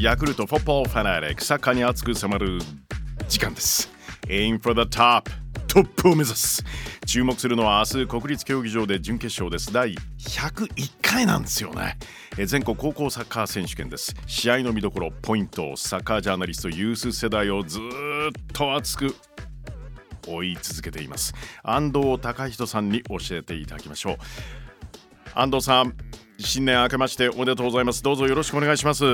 [0.00, 2.58] ヤクルトフォッポーファナリックサッカーに熱く迫る
[3.28, 3.88] 時間です。
[4.26, 5.41] Aim for the top
[5.72, 6.62] トップを目指す。
[7.06, 9.72] 注目するのは明日国立競技場で準決勝です。
[9.72, 11.96] 第101回なんですよね。
[12.44, 14.14] 全国高校サッカー選手権です。
[14.26, 17.82] 試合の見どころポイントサッカージャーナリストユース世代をずっ
[18.52, 19.16] と熱く
[20.28, 21.32] 追い続けています。
[21.62, 24.16] 安藤隆人さんに教えていただきましょう。
[25.34, 25.94] 安藤さん
[26.46, 28.02] 新年明けましておめでとうございます。
[28.02, 29.04] どうぞよろしくお願いします。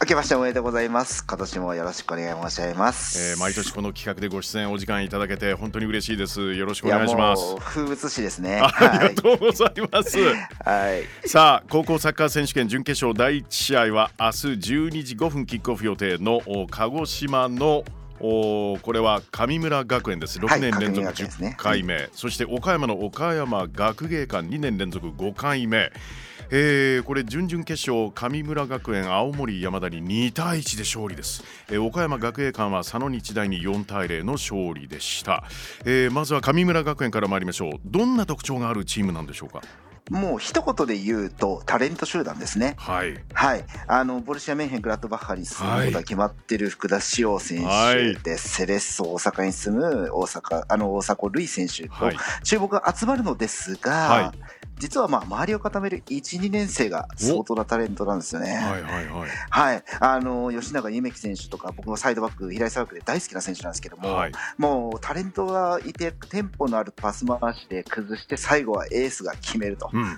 [0.00, 1.24] 明けましておめでとうございます。
[1.26, 6.54] 今年もよろしくお願い申し上げます、えー毎年この企画でご出演お時間いただけて本当に嬉しいです。
[6.54, 7.42] よろしくお願いします。
[7.42, 8.60] もう風物詩ですね。
[8.62, 17.84] ありがとうございます、 はい、はい、さあ高校サッカー選手権準決勝第1試合は明日12時5分キックオフ予定のお鹿児島の
[18.20, 20.38] おこれは神村学園です。
[20.38, 21.54] 6年連続神村学園ですね。
[21.58, 25.90] 10回目、そして岡山の岡山学芸館2年連続5回目。
[26.50, 35.44] えーこれ準々決勝神村学園青森山田に2対1で勝利です、えー岡山学芸館は佐野日大に4対0の勝利でした、
[35.84, 37.72] えーまずは神村学園から参りましょう。
[37.84, 39.60] どんな特徴があるチームなんでしょうか？
[40.10, 42.74] もう一言で言うとタレント集団ですね。
[42.78, 43.14] はい。
[43.32, 48.16] はい、あのボルシア・メンヘングラッドバッハに進むことが決まってる福田師王選はい。
[48.16, 52.16] 手で、セレッソ大阪に進む大阪あの大迫塁選手とはい。
[52.44, 54.34] 注目が集まるのですが、は
[54.78, 58.54] 実はまあ周りを固める1、2年生が相当なタレントなんですよね。
[58.54, 59.30] はいはいはい。
[59.50, 64.32] はい、あの吉永夢樹選手とか僕もサイドバック左サイドバックで大好きな選手なんですけども、はい。
[64.56, 70.16] もうタレントがいてテンポのあるパス回しで崩して最後はエースが決めると、うん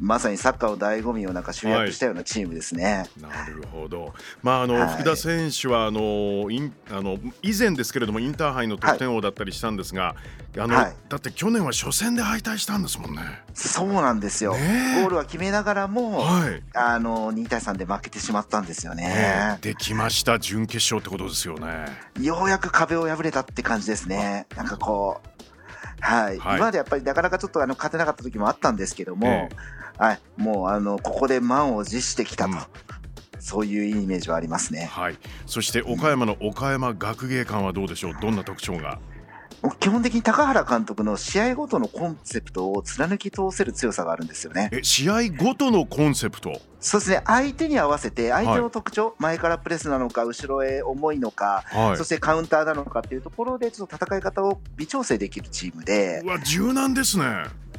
[0.00, 3.04] まさにサッカーの醍醐味をなんか集約したようなチームですね。
[3.20, 4.12] なるほど。
[4.42, 10.16] まああの、はい福田選手はあのインあの以前ですけれどもインターハイの得点王だったりしたんですが、
[10.56, 13.22] あの、はいだって去年は初戦で敗退したんですもんね。
[13.54, 16.62] そうなんですよ、ゴールは決めながらも、はい。
[16.74, 19.58] あの2対3で負けてしまったんですよね。
[19.60, 21.86] できました準決勝ってことですよね。
[22.20, 24.46] ようやく壁を破れたって感じですね。
[24.56, 25.37] なんかこう、
[26.00, 29.48] はい、はい今までやっぱりなかなかちょっとあの勝てなかった時もあったんですけども、え
[29.98, 32.58] はい、もうあのここで満を持してきたと、うん
[33.40, 34.86] そういうイメージはありますね。
[34.92, 35.16] はい。
[35.46, 38.14] そして岡山の岡山学芸館はどうでしょう？
[38.20, 38.98] どんな特徴が？
[39.80, 44.70] 基本的に高原監督の試合ごとのコンセプトを貫き通せる強さがあるんですよね。
[44.72, 46.60] え試合ごとのコンセプト？
[46.80, 52.04] そうですね、相手に合わせて、相手の特徴、前からプレスなのか、後ろへ重いのか、はいそ。
[52.04, 57.24] してカウンターなのかっていうところで、ちょっと戦い方を微調整できるチームでう、わ柔軟ですね。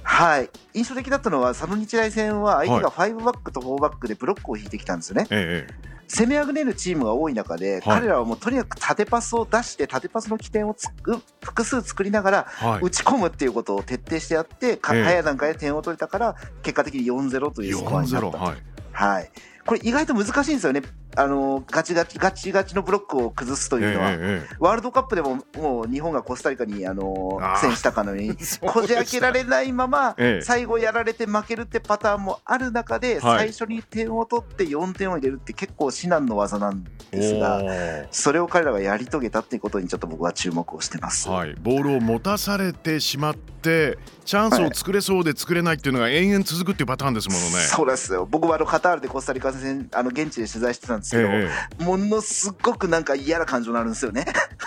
[0.03, 5.27] はい、印象的だったのは、佐野日大戦は相手が5バックと4バックでブロックを引いてきたんですよね。
[5.29, 12.47] えええ攻めあぐねるチームが多い中で、彼らはもうとにかく縦パスを出して、縦パスの起点をつく複数作りながら。
[12.81, 18.27] 打ち込むっていうことを徹底してやって、かええ早い段階で点を取れたから、結果的に4-0というスコアになった。
[18.27, 18.57] 4-0はい。
[18.91, 19.31] はい。
[19.65, 20.81] これ意外と難しいんですよね。
[21.15, 24.11] あの、ガチガチ、ガチガチのブロックを崩すとええいうのは。
[24.11, 30.41] えええワールドカップでも、もう日本がコスタリカに、あの苦戦 したかのようにこじ開けられないまま、ええ。
[30.41, 33.51] 最後やられて負けるってパターンもある中で、はい。
[33.51, 38.07] 最初に点を取って4点を入れるって結構至難の技なんですおが、ー。
[38.11, 41.29] それを彼らがやり遂げたっていうことにちょっと僕は注目をしてます。
[41.29, 47.47] はい、ボールを持たされてしまってチャンスを作れそうで作れないっていうのが延々続くっていうパターンですものね。
[47.63, 48.27] そうですよ。
[48.29, 51.49] 僕はあのカタールでコスタリカ戦あの現地で取材してたんですけど、え
[51.83, 54.25] ものすごくなんか嫌な感情になるんですよね。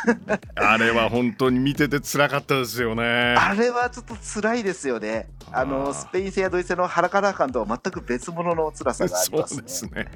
[0.08, 3.34] え あれは本当に見てて辛かったですよね。
[3.38, 5.28] あれはちょっと辛いですよね。
[5.54, 9.62] あのスペイン戦やドイツ戦のハラカラ感とは全く別物の辛さがありそうますね。
[9.62, 10.08] ですね。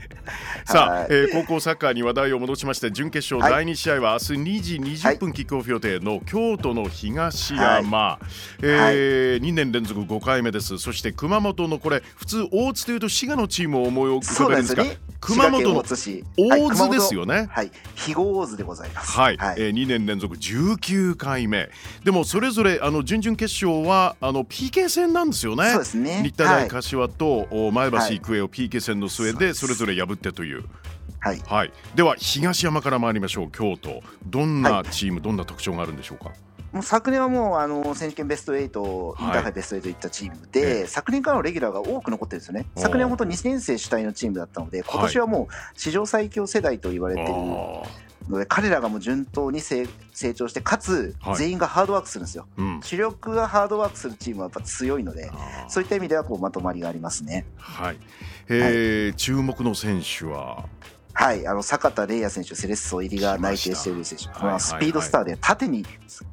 [0.64, 8.18] さあ、はいえー高校サッカーに話題を戻しまして準決勝はい第2試合は明日2時20分キックオフ予定の京都の東山、
[8.62, 14.98] えー2年連続5回目ですそして熊本のこれ普通大津というと滋賀のチームを思い浮かそうべるんですがね。
[15.20, 15.82] 熊本の
[16.36, 17.46] 大津ですよね。
[17.50, 19.12] はい、肥後大津でございます。
[19.12, 19.56] はい、はい。
[19.58, 21.70] えー2年連続19回目。
[22.04, 25.70] でもそれぞれあの準々決勝はあの PK 戦なんですよね。
[25.70, 26.22] そうですね。
[26.22, 28.16] 日体大柏と、お前橋はい。
[28.16, 30.64] 育英を PK 戦の末でそれぞれ破ってという、
[31.20, 34.02] はい、はい、では東山から参りましょう京都。
[34.26, 36.32] どんなチーム、どんな特徴があるんでしょうか？
[36.82, 42.66] 昨年はもうあの選手権ベスト8、インターハイベスト8いったチームで、え昨年からのレギュラーが多く残ってるんですよね。
[42.76, 47.34] 昨年は本当2年生主体のチームだったので、今年はもう史上最強世代と言われているあ
[48.28, 51.36] ので、彼らがもう順当に成成長して、かつはい。
[51.36, 52.46] 全員がハードワークするんですよ。
[52.56, 52.80] ーうん。
[52.82, 55.30] 主力がハードワークするチームはやっぱ強いので、
[55.68, 57.46] そういった意味ではこうまとまりがありますね。
[57.56, 57.98] はい、
[58.48, 60.64] えー注目の選手は？
[61.18, 65.84] はい、あの坂田玲也選手、セレッソ入りが内定している選手、来ましたはいはいはいスピードスターで縦に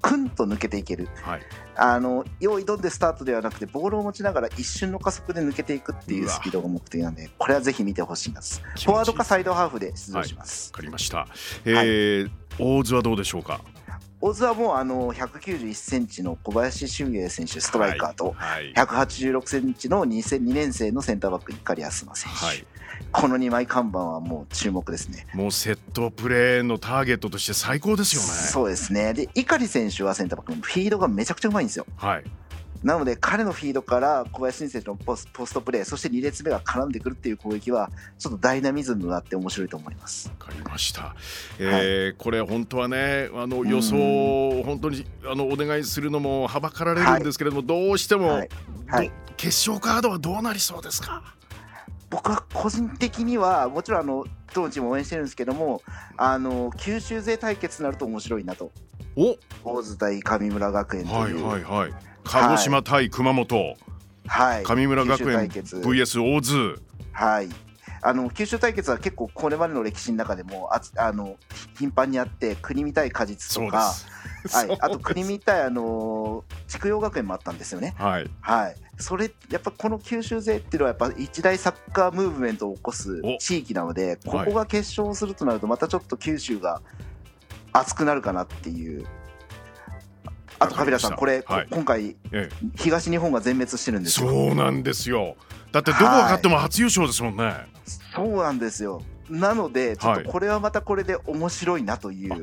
[0.01, 1.41] くんと抜けていける、はい
[1.75, 8.62] あの用意どんでスタートではなくて、ボールを持ちながら一瞬の加速で抜けていくっていうスピードが目的なんで、これはぜひ見てほしいです。
[8.62, 10.71] フォワードかサイドハーフで出場します。
[10.71, 11.27] わかりました。
[11.65, 13.62] えー大津はどうでしょうか？
[14.25, 18.71] 大津はもうあの191センチの小林俊英選手、ストライカーと、はい。
[18.73, 22.65] 186センチの 2, 2年生のセンターバック、碇康馬選手、はい。
[23.11, 25.27] この2枚看板はもう注目ですね。
[25.33, 28.27] もうセットプレーのターゲットとして最高ですよね。
[28.27, 29.13] そうですね。
[29.13, 31.85] で、碇選手はセンターバックのフィードがめちゃくちゃうまいんですよ。
[31.97, 32.23] はい。
[32.83, 37.89] なので、彼のフィードから小林選手のポスポストプレー、そして2列目が絡んでくるっていう攻撃は、
[38.19, 40.30] ちょっとダイナミズムがあって面白いと思います。
[40.39, 41.15] わかりました。
[41.59, 43.95] えーこれ本当はね、あの予想
[44.59, 48.50] を本当にあのお願いするのもはばかられるんですけれども、どうしても、はい。
[48.88, 51.24] はいど決勝カードはどうなりそうですか？
[52.09, 55.81] 僕は個人的には、もちろんあの、どのチームも応援してるんですけども、
[56.15, 58.71] あの、九州勢対決になると面白いなと。
[59.15, 61.45] お、大津対神村学園とはいいう。
[61.45, 61.94] はいはい。
[62.24, 63.75] 鹿児島対熊本、
[64.25, 66.81] はい神村学園決 VS 大津。
[67.12, 67.50] はい。
[68.06, 71.38] あの九州対決は結構これまでの歴史の中でもあつあの
[71.80, 73.94] 頻繁にあって国見対果実とか、
[74.45, 74.57] す。
[74.57, 77.95] はい、あと国見対あの筑陽学園もあったんですよね。
[77.98, 78.30] はい。
[78.42, 78.75] はい。
[79.00, 86.81] それやっぱこの九州勢っていうのはやっぱ一大サッカームーブメントを起こすお地域なので、こはいこが決勝するとなるとまたちょっと九州が
[87.73, 89.05] 熱くなるかなっていう。
[90.59, 94.29] あとカビラさんこれ、はい今回ええ、東日本が全滅してるんですよ。
[94.29, 95.35] そうなんですよ。
[95.71, 97.53] だってどこが勝っても初優勝ですもんね。
[98.15, 99.01] そうなんですよ。
[99.29, 102.37] なので、ちょっはいとこれはまたこれで面白いなという、わ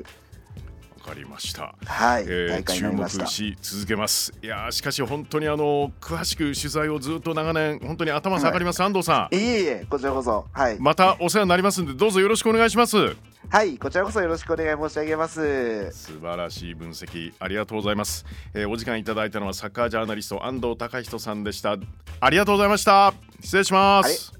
[1.06, 1.74] かりました。
[1.86, 4.32] はい、えー大会に注目し続けます。
[4.42, 9.34] いやーしかし本当にあの詳しく取材をずっと長年本当に頭下がります、安藤さん。
[9.34, 13.16] いえいえ、こちらこそ、はい、またお世話になりますんでどうぞよろしくお願いします。
[13.48, 15.90] はい、こちらこそよろしくお願い申し上げます。
[15.92, 21.76] 素晴らしい分析ありがとうございます、えーお時間いただいたのはサッカージャーナリスト安藤隆人さんでした。
[22.20, 23.12] ありがとうございました。
[23.40, 24.32] 失礼します、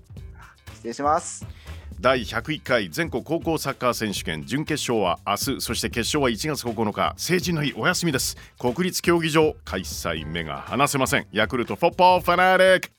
[0.75, 1.45] 失礼します。
[2.01, 8.39] 第101回全国高校サッカー選手権準決勝は明日そして決勝は1月9日成人の日お休みです。
[8.59, 11.27] 国立競技場開催目が離せません。
[11.33, 12.91] ヤクルトフォッポーファナリック